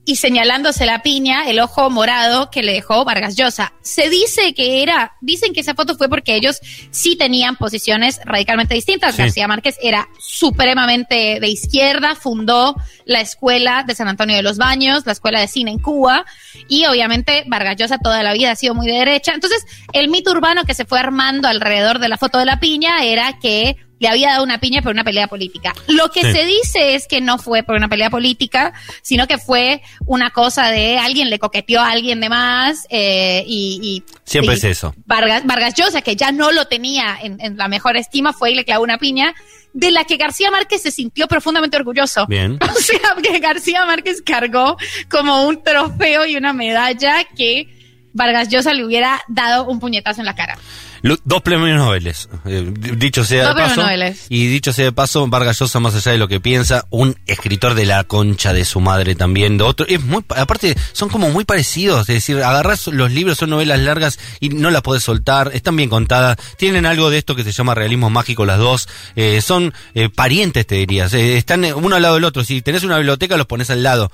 y 0.06 0.18
señalándose 0.18 0.86
la 0.86 1.02
piña, 1.02 1.50
el 1.50 1.60
ojo 1.60 1.90
morado 1.90 2.52
que 2.52 2.62
le 2.62 2.74
dejó 2.74 3.06
Vargas 3.06 3.36
Llosa. 3.36 3.74
Se 3.82 4.08
dice 4.08 4.54
que 4.54 4.84
era, 4.84 5.14
dicen 5.20 5.52
que 5.52 5.62
esa 5.62 5.74
foto 5.74 5.96
fue 5.96 6.08
porque 6.08 6.36
ellos 6.36 6.60
sí 6.92 7.16
tenían 7.16 7.56
posiciones 7.56 8.22
radicalmente 8.24 8.76
distintas. 8.76 9.16
Sí. 9.16 9.24
García 9.24 9.48
Márquez 9.48 9.78
era 9.82 10.08
supremamente 10.20 11.40
de 11.40 11.50
izquierda, 11.50 12.14
fundó 12.14 12.76
la 13.06 13.22
escuela 13.22 13.84
de 13.84 13.96
San 13.96 14.08
Antonio 14.08 14.36
de 14.36 14.44
los 14.44 14.58
Baños, 14.60 15.08
la 15.08 15.14
escuela 15.14 15.40
de 15.40 15.48
cine 15.48 15.72
en 15.72 15.80
Cuba, 15.80 16.24
y 16.68 16.86
obviamente 16.86 17.46
Vargas 17.48 17.78
Llosa 17.78 17.98
toda 17.98 18.22
la 18.22 18.34
vida 18.34 18.52
ha 18.52 18.56
sido 18.56 18.76
muy 18.76 18.86
de 18.86 19.00
derecha. 19.00 19.34
Entonces, 19.34 19.66
el 19.94 20.10
mito 20.10 20.30
urbano 20.30 20.66
que 20.66 20.76
se 20.76 20.86
fue 20.86 21.00
armando 21.00 21.48
alrededor 21.48 21.98
de 21.98 22.10
la 22.10 22.20
foto 22.20 22.38
de 22.38 22.46
la 22.46 22.60
piña 22.60 23.04
era 23.04 23.40
que 23.40 23.76
le 24.00 24.08
había 24.08 24.30
dado 24.32 24.44
una 24.44 24.60
piña 24.60 24.82
por 24.82 24.92
una 24.94 25.04
pelea 25.04 25.28
política. 25.28 25.74
Lo 25.88 26.10
que 26.10 26.22
Sí. 26.24 26.32
se 26.32 26.46
dice 26.46 26.96
es 26.96 27.08
que 27.08 27.22
no 27.22 27.38
fue 27.38 27.64
por 27.64 27.76
una 27.76 27.88
pelea 27.90 28.10
política, 28.10 28.74
sino 29.02 29.28
que 29.28 29.38
fue 29.38 29.82
una 30.06 30.32
cosa 30.32 30.70
de 30.72 30.98
alguien 30.98 31.30
le 31.30 31.38
coqueteó 31.40 31.82
a 31.82 31.92
alguien 31.92 32.20
de 32.22 32.30
más 32.30 32.86
eh, 32.90 33.44
y, 33.48 33.80
y- 33.82 34.04
Siempre 34.24 34.56
y 34.56 34.58
es 34.58 34.64
eso. 34.64 34.94
Vargas, 35.06 35.46
Vargas 35.46 35.74
Llosa, 35.76 36.02
que 36.02 36.16
ya 36.16 36.32
no 36.32 36.52
lo 36.52 36.66
tenía 36.66 37.18
en, 37.22 37.40
en 37.42 37.58
la 37.58 37.68
mejor 37.68 37.98
estima, 37.98 38.34
fue 38.34 38.52
y 38.52 38.56
le 38.56 38.66
clavó 38.66 38.84
una 38.84 38.98
piña 38.98 39.34
de 39.74 39.92
la 39.92 40.04
que 40.04 40.18
García 40.18 40.50
Márquez 40.50 40.82
se 40.82 40.92
sintió 40.92 41.28
profundamente 41.28 41.78
orgulloso. 41.78 42.26
Bien. 42.28 42.58
O 42.70 42.80
sea, 42.82 43.16
que 43.22 43.38
García 43.40 43.86
Márquez 43.86 44.22
cargó 44.22 44.78
como 45.12 45.46
un 45.46 45.62
trofeo 45.64 46.26
y 46.26 46.36
una 46.38 46.54
medalla 46.54 47.24
que 47.36 47.68
Vargas 48.14 48.50
Llosa 48.50 48.74
le 48.74 48.86
hubiera 48.86 49.22
dado 49.28 49.66
un 49.66 49.80
puñetazo 49.80 50.22
en 50.22 50.26
la 50.26 50.36
cara. 50.36 50.58
Lu- 51.02 51.18
Dos 51.24 51.42
premios 51.42 51.78
Nobel. 51.78 52.08
eh, 52.08 52.74
dicho 52.98 53.24
sea 53.24 53.46
Dos 53.46 53.56
de 53.56 53.62
paso. 53.62 53.82
Nobeles. 53.84 54.26
Y 54.28 54.48
dicho 54.48 54.74
sea 54.74 54.84
de 54.86 54.92
paso, 54.92 55.26
Vargas 55.28 55.58
Llosa, 55.60 55.80
más 55.80 55.96
allá 55.96 56.12
de 56.12 56.18
lo 56.18 56.28
que 56.28 56.42
piensa, 56.42 56.86
un 56.90 57.16
escritor 57.26 57.74
de 57.74 57.86
la 57.86 58.04
concha 58.04 58.52
de 58.52 58.66
su 58.66 58.82
madre 58.82 59.16
también, 59.16 59.58
de 59.58 59.64
otro. 59.64 59.86
Es 59.88 60.02
muy, 60.04 60.26
aparte, 60.36 60.76
son 60.92 61.08
como 61.08 61.30
muy 61.30 61.46
parecidos. 61.46 62.02
Es 62.10 62.16
decir, 62.16 62.44
agarras 62.44 62.88
los 62.88 63.12
libros, 63.12 63.38
son 63.38 63.52
novelas 63.52 63.80
largas 63.80 64.20
y 64.42 64.50
no 64.50 64.72
las 64.72 64.82
podés 64.82 65.04
soltar. 65.04 65.52
Están 65.54 65.78
bien 65.78 65.90
contadas. 65.90 66.36
Tienen 66.58 66.86
algo 66.86 67.10
de 67.10 67.18
esto 67.20 67.34
que 67.34 67.46
se 67.46 67.54
llama 67.54 67.76
realismo 67.76 68.10
mágico 68.10 68.46
las 68.46 68.58
dos. 68.58 68.90
eh, 69.16 69.40
son 69.42 69.74
eh, 69.94 70.10
parientes, 70.10 70.68
te 70.68 70.76
dirías. 70.76 71.14
eh, 71.14 71.38
están 71.38 71.64
uno 71.64 71.96
al 71.96 72.02
lado 72.02 72.16
del 72.16 72.26
otro. 72.26 72.44
Si 72.44 72.62
tenés 72.62 72.84
una 72.84 72.98
biblioteca, 72.98 73.38
los 73.38 73.48
pones 73.48 73.70
al 73.70 73.84
lado. 73.84 74.12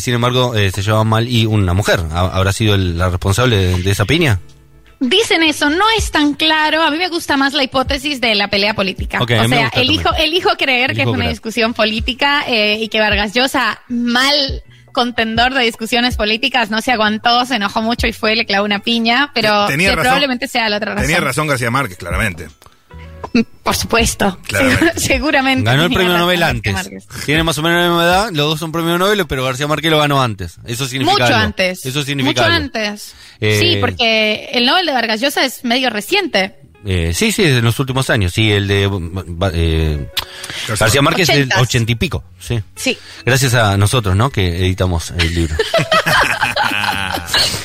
Sin 0.00 0.14
embargo, 0.14 0.52
se 0.54 0.82
llevaban 0.82 1.06
mal 1.06 1.28
y 1.28 1.46
una 1.46 1.74
mujer 1.74 2.00
ha- 2.10 2.20
habrá 2.36 2.52
sido 2.52 2.74
el- 2.74 2.98
la 2.98 3.10
responsable 3.10 3.33
de, 3.42 3.82
de 3.82 3.90
esa 3.90 4.04
piña. 4.04 4.40
Dicen 5.00 5.42
eso, 5.42 5.68
no 5.68 5.84
es 5.98 6.10
tan 6.10 6.34
claro. 6.34 6.82
A 6.82 6.90
mí 6.90 6.96
me 6.96 7.08
gusta 7.08 7.36
más 7.36 7.52
la 7.52 7.62
hipótesis 7.62 8.20
de 8.20 8.34
la 8.34 8.48
pelea 8.48 8.74
política. 8.74 9.20
O 9.20 9.26
sea, 9.26 9.70
elijo, 9.74 10.04
también. 10.10 10.26
elijo 10.26 10.50
creer 10.56 10.94
que 10.94 11.02
es 11.02 11.06
una 11.06 11.16
creer. 11.18 11.30
discusión 11.30 11.74
política 11.74 12.44
eh, 12.46 12.78
y 12.80 12.88
que 12.88 13.00
Vargas 13.00 13.34
Llosa, 13.34 13.80
mal 13.88 14.34
contendor 14.92 15.52
de 15.52 15.64
discusiones 15.64 16.16
políticas, 16.16 16.70
no 16.70 16.80
se 16.80 16.92
aguantó, 16.92 17.44
se 17.44 17.56
enojó 17.56 17.82
mucho 17.82 18.06
y 18.06 18.12
fue 18.12 18.32
y 18.32 18.36
le 18.36 18.46
clavó 18.46 18.64
una 18.64 18.78
piña, 18.78 19.30
pero 19.34 19.66
Tenía 19.66 19.90
que 19.90 19.96
razón. 19.96 20.04
probablemente 20.04 20.46
sea 20.48 20.68
la 20.68 20.76
otra 20.76 20.92
razón. 20.94 21.02
Tenía 21.08 21.20
razón 21.20 21.48
García 21.48 21.70
Márquez, 21.70 21.98
claramente. 21.98 22.46
Por 23.62 23.74
supuesto. 23.74 24.38
Claramente. 24.46 24.92
Seguramente. 25.00 25.64
Ganó 25.64 25.84
el 25.84 25.92
premio 25.92 26.16
Nobel 26.16 26.42
antes. 26.42 26.74
Tiene 27.26 27.42
más 27.42 27.58
o 27.58 27.62
menos 27.62 27.78
la 27.82 27.88
misma 27.88 28.04
edad, 28.04 28.28
los 28.32 28.46
dos 28.50 28.60
son 28.60 28.72
premios 28.72 28.98
Nobel, 28.98 29.26
pero 29.26 29.44
García 29.44 29.66
Márquez 29.66 29.90
lo 29.90 29.98
ganó 29.98 30.22
antes. 30.22 30.56
Eso 30.66 30.86
significa 30.86 31.12
Mucho 31.12 31.24
algo. 31.24 31.38
antes. 31.38 31.84
Eso 31.84 32.02
significa 32.02 32.42
Mucho 32.42 32.52
algo. 32.52 32.56
antes. 32.64 33.14
Eh, 33.40 33.58
Sí, 33.60 33.76
porque 33.80 34.50
el 34.52 34.64
Nobel 34.66 34.86
de 34.86 34.92
Vargas 34.92 35.20
Llosa 35.20 35.44
es 35.44 35.64
medio 35.64 35.90
reciente. 35.90 36.56
Eh, 36.86 37.12
sí, 37.14 37.32
sí, 37.32 37.44
en 37.44 37.64
los 37.64 37.80
últimos 37.80 38.10
años. 38.10 38.34
Sí, 38.34 38.52
el 38.52 38.68
de 38.68 38.90
eh, 39.54 40.06
García 40.78 41.00
Márquez 41.00 41.28
del 41.28 41.38
Ochentas. 41.44 41.62
ochenta 41.62 41.92
y 41.92 41.94
pico. 41.94 42.24
Sí. 42.38 42.60
Sí. 42.76 42.98
Gracias 43.24 43.54
a 43.54 43.78
nosotros, 43.78 44.14
¿no? 44.14 44.28
Que 44.28 44.58
editamos 44.58 45.10
el 45.18 45.34
libro. 45.34 45.56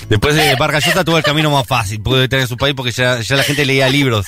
Después 0.09 0.35
de 0.35 0.55
Vargas 0.55 0.85
Llosa 0.85 1.03
tuvo 1.03 1.17
el 1.17 1.23
camino 1.23 1.51
más 1.51 1.67
fácil. 1.67 2.01
Pudo 2.01 2.19
editar 2.21 2.39
en 2.39 2.47
su 2.47 2.57
país 2.57 2.73
porque 2.75 2.91
ya, 2.91 3.21
ya 3.21 3.35
la 3.35 3.43
gente 3.43 3.65
leía 3.65 3.87
libros. 3.89 4.25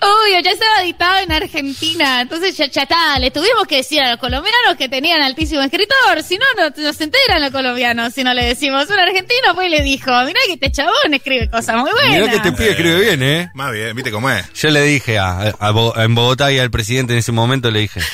Obvio, 0.00 0.40
ya 0.40 0.50
estaba 0.50 0.82
editado 0.82 1.18
en 1.20 1.32
Argentina, 1.32 2.20
entonces 2.20 2.56
ya, 2.56 2.66
ya 2.66 2.82
está, 2.82 3.18
le 3.18 3.30
tuvimos 3.30 3.66
que 3.66 3.76
decir 3.76 4.00
a 4.00 4.10
los 4.10 4.18
colombianos 4.18 4.76
que 4.76 4.88
tenían 4.88 5.22
altísimo 5.22 5.62
escritor, 5.62 6.22
si 6.22 6.36
no, 6.36 6.44
no, 6.56 6.74
no 6.76 6.92
se 6.92 7.04
enteran 7.04 7.40
los 7.40 7.50
colombianos 7.50 8.12
si 8.12 8.22
no 8.22 8.34
le 8.34 8.44
decimos. 8.44 8.88
Un 8.88 8.98
argentino 8.98 9.54
fue 9.54 9.68
y 9.68 9.70
le 9.70 9.82
dijo, 9.82 10.10
mirá 10.24 10.40
que 10.46 10.54
este 10.54 10.70
chabón 10.70 11.12
escribe 11.12 11.48
cosas 11.48 11.76
muy 11.76 11.90
buenas. 11.90 12.10
Mirá 12.10 12.30
que 12.30 12.40
te 12.40 12.52
pibe 12.52 12.70
escribe 12.70 13.00
bien, 13.00 13.22
¿eh? 13.22 13.50
Más 13.54 13.72
bien, 13.72 13.94
¿viste 13.94 14.10
cómo 14.10 14.30
es? 14.30 14.52
Yo 14.52 14.70
le 14.70 14.82
dije 14.82 15.18
a, 15.18 15.54
en 15.96 16.14
Bogotá 16.14 16.52
y 16.52 16.58
al 16.58 16.70
presidente 16.70 17.12
en 17.14 17.20
ese 17.20 17.32
momento, 17.32 17.70
le 17.70 17.80
dije. 17.80 18.00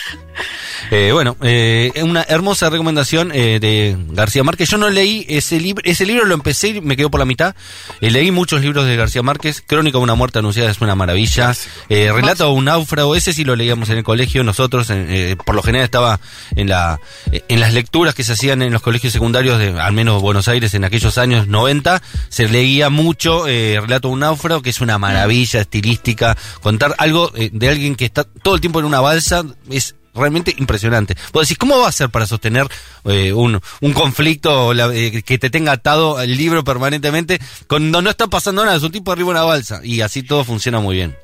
Eh, 0.90 1.12
bueno, 1.12 1.36
eh, 1.42 1.92
una 2.02 2.24
hermosa 2.24 2.68
recomendación 2.68 3.30
eh, 3.32 3.60
de 3.60 3.96
García 4.08 4.42
Márquez. 4.42 4.68
Yo 4.70 4.78
no 4.78 4.90
leí 4.90 5.24
ese 5.28 5.60
libro, 5.60 5.82
ese 5.84 6.04
libro 6.04 6.24
lo 6.24 6.34
empecé 6.40 6.68
y 6.68 6.80
me 6.80 6.96
quedó 6.96 7.10
por 7.10 7.20
la 7.20 7.26
mitad. 7.26 7.54
Eh, 8.00 8.10
leí 8.10 8.30
muchos 8.30 8.60
libros 8.60 8.86
de 8.86 8.96
García 8.96 9.22
Márquez. 9.22 9.62
Crónica 9.66 9.98
de 9.98 10.04
una 10.04 10.14
muerte 10.14 10.38
anunciada 10.40 10.70
es 10.70 10.80
una 10.80 10.94
maravilla. 10.94 11.54
Eh, 11.88 12.10
Relato 12.12 12.44
de 12.46 12.52
un 12.52 12.64
náufrago, 12.64 13.14
ese 13.14 13.32
sí 13.32 13.44
lo 13.44 13.56
leíamos 13.56 13.88
en 13.90 13.98
el 13.98 14.04
colegio. 14.04 14.42
Nosotros, 14.44 14.90
en- 14.90 15.06
eh, 15.08 15.36
por 15.44 15.54
lo 15.54 15.62
general, 15.62 15.84
estaba 15.84 16.20
en 16.56 16.68
la 16.68 17.00
en 17.48 17.60
las 17.60 17.72
lecturas 17.74 18.14
que 18.14 18.24
se 18.24 18.32
hacían 18.32 18.62
en 18.62 18.72
los 18.72 18.82
colegios 18.82 19.12
secundarios 19.12 19.58
de 19.58 19.78
al 19.80 19.92
menos 19.92 20.20
Buenos 20.22 20.48
Aires 20.48 20.74
en 20.74 20.84
aquellos 20.84 21.18
años 21.18 21.46
90. 21.46 22.02
Se 22.28 22.48
leía 22.48 22.90
mucho 22.90 23.46
eh, 23.46 23.78
Relato 23.80 24.08
de 24.08 24.14
un 24.14 24.20
náufrago, 24.20 24.62
que 24.62 24.70
es 24.70 24.80
una 24.80 24.98
maravilla 24.98 25.60
estilística. 25.60 26.36
Contar 26.60 26.94
algo 26.98 27.32
eh, 27.36 27.50
de 27.52 27.68
alguien 27.68 27.94
que 27.94 28.04
está 28.06 28.24
todo 28.24 28.54
el 28.54 28.60
tiempo 28.60 28.80
en 28.80 28.86
una 28.86 29.00
balsa 29.00 29.44
es 29.70 29.94
realmente 30.14 30.54
impresionante. 30.58 31.16
Vos 31.32 31.42
decís, 31.42 31.58
¿cómo 31.58 31.78
va 31.78 31.88
a 31.88 31.92
ser 31.92 32.10
para 32.10 32.26
sostener 32.26 32.66
eh, 33.04 33.32
un, 33.32 33.60
un 33.80 33.92
conflicto 33.92 34.72
eh, 34.92 35.22
que 35.22 35.38
te 35.38 35.50
tenga 35.50 35.72
atado 35.72 36.20
el 36.20 36.36
libro 36.36 36.64
permanentemente 36.64 37.40
cuando 37.66 38.02
no 38.02 38.10
está 38.10 38.26
pasando 38.26 38.64
nada? 38.64 38.76
Es 38.76 38.82
un 38.82 38.92
tipo 38.92 39.12
arriba 39.12 39.28
de 39.28 39.30
una 39.32 39.44
balsa 39.44 39.80
y 39.82 40.00
así 40.00 40.22
todo 40.22 40.44
funciona 40.44 40.80
muy 40.80 40.96
bien. 40.96 41.16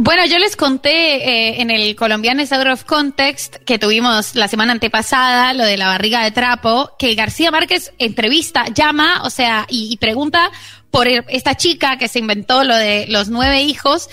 Bueno, 0.00 0.24
yo 0.26 0.38
les 0.38 0.54
conté 0.54 1.16
eh, 1.16 1.60
en 1.60 1.70
el 1.72 1.96
Colombianes 1.96 2.52
Out 2.52 2.66
of 2.68 2.84
Context 2.84 3.56
que 3.64 3.80
tuvimos 3.80 4.36
la 4.36 4.46
semana 4.46 4.70
antepasada, 4.72 5.52
lo 5.54 5.64
de 5.64 5.76
la 5.76 5.88
barriga 5.88 6.22
de 6.22 6.30
trapo, 6.30 6.92
que 7.00 7.16
García 7.16 7.50
Márquez 7.50 7.92
entrevista, 7.98 8.66
llama, 8.72 9.22
o 9.24 9.30
sea, 9.30 9.66
y, 9.68 9.92
y 9.92 9.96
pregunta 9.96 10.50
por 10.90 11.06
el- 11.06 11.22
esta 11.28 11.54
chica 11.54 11.98
que 11.98 12.08
se 12.08 12.18
inventó 12.18 12.64
lo 12.64 12.74
de 12.74 13.04
los 13.10 13.28
nueve 13.28 13.60
hijos 13.60 14.08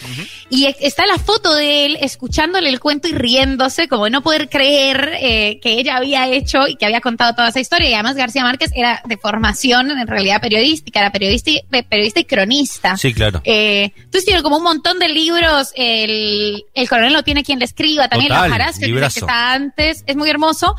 y 0.49 0.65
e- 0.65 0.75
está 0.81 1.05
la 1.05 1.17
foto 1.17 1.53
de 1.55 1.85
él 1.85 1.97
escuchándole 2.01 2.67
el 2.67 2.81
cuento 2.81 3.07
y 3.07 3.13
riéndose 3.13 3.87
como 3.87 4.03
de 4.03 4.09
no 4.11 4.21
poder 4.21 4.49
creer 4.49 5.13
eh, 5.21 5.59
que 5.63 5.79
ella 5.79 5.95
había 5.95 6.27
hecho 6.27 6.67
y 6.67 6.75
que 6.75 6.85
había 6.85 6.99
contado 6.99 7.33
toda 7.33 7.47
esa 7.47 7.61
historia 7.61 7.89
y 7.89 7.93
además 7.93 8.17
García 8.17 8.43
Márquez 8.43 8.71
era 8.75 9.01
de 9.05 9.15
formación 9.15 9.89
en 9.89 10.05
realidad 10.05 10.41
periodística, 10.41 10.99
era 10.99 11.13
periodista 11.13 11.51
y, 11.51 11.61
de- 11.71 11.83
periodista 11.83 12.19
y 12.19 12.25
cronista. 12.25 12.97
Sí, 12.97 13.13
claro. 13.13 13.41
Eh, 13.45 13.93
entonces 13.95 14.25
tiene 14.25 14.43
como 14.43 14.57
un 14.57 14.63
montón 14.63 14.99
de 14.99 15.07
libros, 15.07 15.69
el, 15.75 16.65
el 16.73 16.89
coronel 16.89 17.13
no 17.13 17.23
tiene 17.23 17.43
quien 17.43 17.59
le 17.59 17.65
escriba, 17.65 18.07
también 18.07 18.29
Total, 18.29 18.49
la 18.49 18.57
Jarás, 18.57 18.79
que, 18.79 18.87
librazo. 18.87 19.13
que 19.13 19.19
está 19.19 19.53
antes, 19.53 20.03
es 20.05 20.15
muy 20.15 20.29
hermoso, 20.29 20.75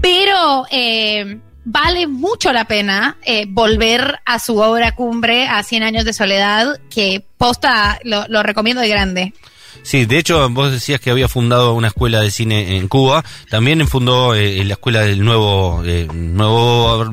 pero 0.00 0.66
eh, 0.70 1.38
vale 1.64 2.06
mucho 2.06 2.52
la 2.52 2.64
pena 2.66 3.16
eh, 3.24 3.46
volver 3.48 4.20
a 4.24 4.38
su 4.38 4.58
obra 4.58 4.94
cumbre, 4.94 5.46
a 5.46 5.62
100 5.62 5.82
años 5.82 6.04
de 6.04 6.12
soledad, 6.12 6.78
que 6.88 7.24
posta 7.36 7.98
lo, 8.04 8.26
lo 8.28 8.42
recomiendo 8.42 8.82
de 8.82 8.88
grande. 8.88 9.34
Sí, 9.82 10.04
de 10.04 10.18
hecho, 10.18 10.48
vos 10.50 10.70
decías 10.70 11.00
que 11.00 11.10
había 11.10 11.26
fundado 11.28 11.72
una 11.74 11.88
escuela 11.88 12.20
de 12.20 12.30
cine 12.30 12.76
en 12.76 12.86
Cuba. 12.88 13.24
También 13.48 13.86
fundó 13.88 14.34
eh, 14.34 14.62
la 14.64 14.74
escuela 14.74 15.00
del 15.00 15.24
nuevo, 15.24 15.82
eh, 15.84 16.06
nuevo 16.12 17.04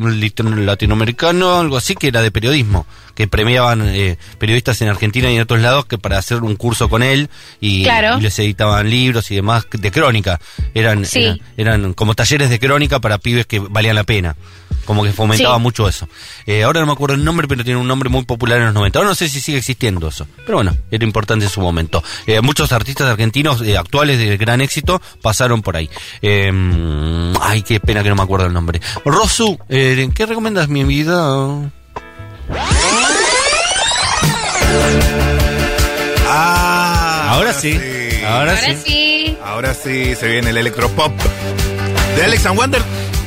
latinoamericano, 0.55 1.59
algo 1.59 1.77
así, 1.77 1.95
que 1.95 2.07
era 2.09 2.21
de 2.21 2.31
periodismo, 2.31 2.85
que 3.15 3.27
premiaban 3.27 3.81
eh, 3.85 4.17
periodistas 4.37 4.81
en 4.81 4.89
Argentina 4.89 5.31
y 5.31 5.35
en 5.35 5.41
otros 5.41 5.61
lados 5.61 5.85
que 5.85 5.97
para 5.97 6.17
hacer 6.17 6.43
un 6.43 6.55
curso 6.55 6.89
con 6.89 7.03
él 7.03 7.29
y, 7.59 7.83
Claro. 7.83 8.17
y 8.19 8.21
les 8.21 8.37
editaban 8.39 8.89
libros 8.89 9.31
y 9.31 9.35
demás 9.35 9.65
de 9.71 9.91
crónica. 9.91 10.39
Eran, 10.73 11.05
Sí. 11.05 11.19
eran, 11.21 11.39
eran 11.81 11.93
como 11.93 12.15
talleres 12.15 12.49
de 12.49 12.59
crónica 12.59 12.99
para 12.99 13.17
pibes 13.17 13.45
que 13.45 13.59
valían 13.59 13.95
la 13.95 14.03
pena. 14.03 14.35
Como 14.85 15.03
que 15.03 15.11
fomentaba 15.11 15.57
Sí. 15.57 15.61
mucho 15.61 15.89
eso. 15.89 16.07
Eh, 16.45 16.63
ahora 16.63 16.79
no 16.79 16.85
me 16.87 16.93
acuerdo 16.93 17.15
el 17.15 17.23
nombre, 17.25 17.45
pero 17.49 17.61
tiene 17.65 17.77
un 17.77 17.87
nombre 17.89 18.07
muy 18.09 18.23
popular 18.23 18.59
en 18.59 18.65
los 18.65 18.73
90. 18.73 18.99
Ahora 18.99 19.09
no 19.09 19.15
sé 19.15 19.27
si 19.27 19.41
sigue 19.41 19.57
existiendo 19.57 20.07
eso. 20.07 20.25
Pero 20.45 20.59
bueno, 20.59 20.77
era 20.89 21.03
importante 21.03 21.43
en 21.43 21.51
su 21.51 21.59
momento. 21.59 22.01
Eh, 22.25 22.39
muchos 22.57 22.71
artistas 22.71 23.07
argentinos 23.07 23.61
eh, 23.61 23.77
actuales 23.77 24.17
de 24.17 24.35
gran 24.35 24.61
éxito 24.61 24.99
pasaron 25.21 25.61
por 25.61 25.77
ahí. 25.77 25.91
Eh, 26.23 26.51
ay, 27.39 27.61
qué 27.61 27.79
pena 27.79 28.01
que 28.01 28.09
no 28.09 28.15
me 28.15 28.23
acuerdo 28.23 28.47
el 28.47 28.53
nombre. 28.53 28.81
Rosu, 29.05 29.59
eh, 29.69 30.09
¿qué 30.15 30.25
recomiendas 30.25 30.67
mi 30.67 30.83
vida? 30.83 31.37
Ah, 36.27 37.29
Ahora 37.33 37.53
sí. 37.53 37.79
Ahora, 38.25 38.53
Ahora 38.53 38.57
sí. 38.57 38.77
sí. 38.83 39.37
Ahora 39.43 39.73
sí 39.75 40.15
se 40.15 40.27
viene 40.27 40.49
el 40.49 40.57
electropop 40.57 41.13
de 42.15 42.23
Alex 42.23 42.43
and 42.47 42.57
Wander. 42.57 42.81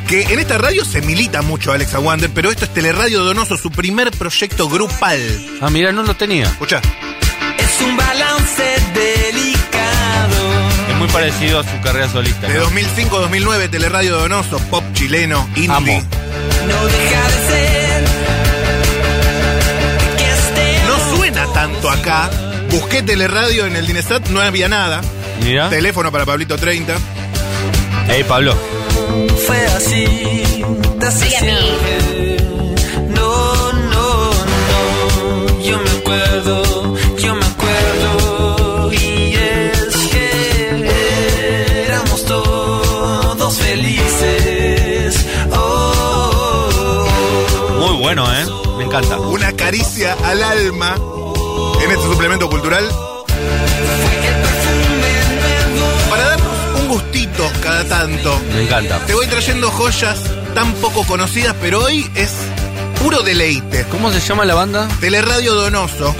Que 0.08 0.22
en 0.24 0.40
esta 0.40 0.58
radio 0.58 0.84
se 0.84 1.02
milita 1.02 1.40
mucho 1.40 1.70
Alex 1.70 1.94
and 1.94 2.04
Wander, 2.04 2.30
pero 2.34 2.50
esto 2.50 2.64
es 2.64 2.74
Teleradio 2.74 3.22
Donoso, 3.22 3.56
su 3.56 3.70
primer 3.70 4.10
proyecto 4.10 4.68
grupal. 4.68 5.20
Ah, 5.60 5.70
mira, 5.70 5.92
no 5.92 6.02
lo 6.02 6.16
tenía. 6.16 6.46
Escucha. 6.46 6.82
Es 7.80 7.86
un 7.86 7.96
balance 7.96 8.62
delicado. 8.94 10.36
Es 10.90 10.96
muy 10.96 11.08
parecido 11.08 11.60
a 11.60 11.64
su 11.64 11.80
carrera 11.82 12.08
solista. 12.10 12.46
De 12.46 12.54
¿no? 12.58 12.66
2005-2009, 12.66 13.70
Teleradio 13.70 14.18
Donoso, 14.18 14.58
pop 14.70 14.84
chileno, 14.92 15.48
indie. 15.56 15.70
Amo. 15.72 16.02
No 16.66 16.86
deja 16.86 17.22
de 17.24 17.48
ser. 17.48 18.04
Que 20.18 20.30
esté 20.30 20.80
No 20.86 21.16
suena 21.16 21.46
tanto 21.54 21.90
acá. 21.90 22.30
Busqué 22.70 23.02
Teleradio 23.02 23.66
en 23.66 23.76
el 23.76 23.86
Dinestat, 23.86 24.28
no 24.28 24.40
había 24.40 24.68
nada. 24.68 25.00
Mira. 25.42 25.70
Teléfono 25.70 26.12
para 26.12 26.26
Pablito 26.26 26.58
30. 26.58 26.94
Ey, 28.10 28.24
Pablo. 28.24 28.54
fue 29.46 29.66
así. 29.66 30.62
Desde 30.98 32.29
encanta. 48.98 49.18
Una 49.20 49.52
caricia 49.52 50.16
al 50.24 50.42
alma 50.42 50.96
en 51.82 51.90
este 51.90 52.02
suplemento 52.04 52.48
cultural. 52.50 52.88
Para 56.08 56.24
darnos 56.24 56.48
un 56.80 56.88
gustito 56.88 57.50
cada 57.62 57.84
tanto. 57.84 58.40
Me 58.54 58.62
encanta. 58.64 58.98
Te 59.06 59.14
voy 59.14 59.26
trayendo 59.26 59.70
joyas 59.70 60.18
tan 60.54 60.72
poco 60.74 61.04
conocidas, 61.06 61.54
pero 61.60 61.84
hoy 61.84 62.10
es 62.16 62.30
puro 63.00 63.22
deleite. 63.22 63.86
¿Cómo 63.90 64.10
se 64.10 64.20
llama 64.20 64.44
la 64.44 64.54
banda? 64.54 64.88
Teleradio 65.00 65.54
Donoso. 65.54 66.14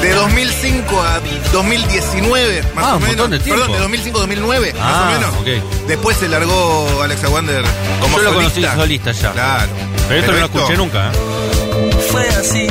De 0.00 0.12
2005 0.14 1.02
a 1.02 1.20
2019, 1.52 2.62
más 2.74 2.84
Ah, 2.86 2.94
o 2.94 2.96
un 2.96 3.02
menos. 3.04 3.28
de 3.30 3.38
tiempo. 3.38 3.60
Perdón, 3.60 3.72
de 3.76 3.82
2005 3.82 4.16
a 4.18 4.20
2009, 4.22 4.74
Ah, 4.80 4.82
más 4.82 5.02
o 5.02 5.06
menos. 5.46 5.60
ok. 5.60 5.86
Después 5.88 6.16
se 6.16 6.28
largó 6.28 7.02
Alexa 7.02 7.28
Wander 7.28 7.64
como 8.00 8.16
Yo 8.16 8.22
lo 8.22 8.32
solista. 8.34 8.60
conocí 8.74 8.80
solista 8.80 9.12
ya. 9.12 9.32
Claro. 9.32 9.70
Pero 10.08 10.20
esto 10.20 10.32
no 10.32 10.38
lo 10.38 10.44
escuché 10.46 10.76
nunca, 10.76 11.08
¿eh? 11.08 11.12
Fue 12.18 12.28
así. 12.28 12.66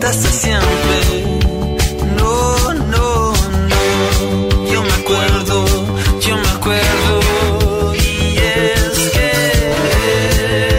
Desde 0.00 0.30
siempre. 0.42 0.98
No, 2.16 2.74
no, 2.94 3.32
no. 3.72 3.82
Yo 4.72 4.82
me 4.82 4.92
acuerdo, 4.92 5.64
yo 6.20 6.36
me 6.36 6.48
acuerdo. 6.48 7.94
Y 7.94 8.38
es 8.38 9.10
que 9.14 9.30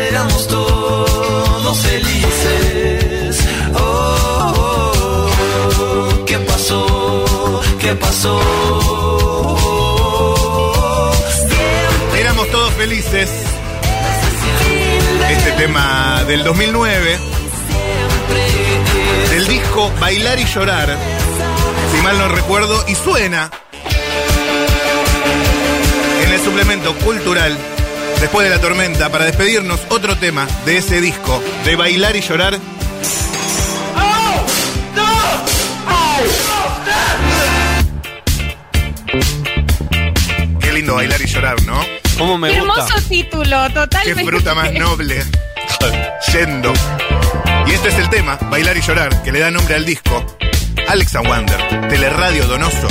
éramos 0.09 0.47
todos 0.47 1.77
felices. 1.77 3.39
Oh, 3.75 4.53
oh, 4.55 5.29
oh. 5.79 6.25
¿qué 6.25 6.37
pasó? 6.39 7.61
¿Qué 7.79 7.93
pasó? 7.95 8.39
Éramos 12.17 12.49
todos 12.51 12.73
felices. 12.73 13.29
Este 15.29 15.51
tema 15.53 16.23
del 16.27 16.43
2009, 16.43 17.17
del 19.39 19.47
disco 19.47 19.89
Bailar 20.02 20.38
y 20.38 20.43
Llorar, 20.43 20.97
si 21.93 22.02
mal 22.02 22.17
no 22.17 22.28
recuerdo, 22.28 22.84
y 22.89 22.95
suena 22.95 23.49
en 26.25 26.34
el 26.34 26.39
suplemento 26.41 26.93
cultural, 26.95 27.58
después 28.19 28.49
de 28.49 28.54
la 28.54 28.60
tormenta, 28.60 29.10
para 29.10 29.23
despedirnos, 29.23 29.80
otro 29.88 30.17
tema 30.17 30.45
de 30.65 30.80
ese 30.80 30.99
disco, 30.99 31.41
de 31.63 31.78
Bailar 31.78 32.17
y 32.17 32.21
Llorar. 32.21 32.60
Qué 40.60 40.73
lindo 40.73 40.95
bailar 40.95 41.21
y 41.21 41.28
llorar, 41.28 41.62
¿no? 41.63 41.80
¿Cómo 42.17 42.38
me 42.38 42.52
Qué 42.52 42.60
gusta? 42.60 42.84
hermoso 42.88 43.08
título, 43.08 43.67
Qué 43.67 43.73
totalmente. 43.73 44.25
fruta 44.25 44.54
más 44.54 44.73
noble. 44.73 45.23
Yendo. 46.34 46.73
Y 47.69 47.73
este 47.73 47.89
es 47.89 47.95
el 47.99 48.10
tema, 48.10 48.38
Bailar 48.49 48.75
y 48.77 48.82
Llorar, 48.82 49.21
que 49.23 49.32
le 49.32 49.39
da 49.39 49.51
nombre 49.51 49.75
al 49.75 49.86
disco. 49.86 50.25
Alex 50.88 51.15
and 51.15 51.27
Wander, 51.27 51.88
Teleradio 51.88 52.45
Donoso. 52.47 52.88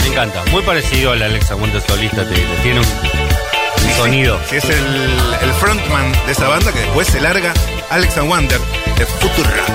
Me 0.00 0.06
encanta. 0.06 0.44
Muy 0.52 0.62
parecido 0.62 1.10
al 1.12 1.22
Alexa 1.22 1.56
Winter 1.56 1.82
solista. 1.82 2.22
te 2.28 2.34
digo. 2.34 2.52
Tiene 2.62 2.78
un, 2.80 2.86
un 2.86 3.92
sonido. 3.96 4.38
Si 4.48 4.56
es 4.56 4.64
el, 4.64 4.86
el 5.42 5.52
frontman 5.54 6.12
de 6.26 6.32
esa 6.32 6.46
banda 6.48 6.72
que 6.72 6.78
después 6.80 7.08
se 7.08 7.20
larga, 7.20 7.52
Alex 7.90 8.16
and 8.18 8.30
Wander, 8.30 8.60
de 8.96 9.06
Futurock. 9.06 9.68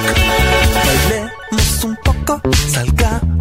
Bailemos 0.86 1.84
un 1.84 1.96
poco, 1.98 2.42
salgamos 2.72 3.39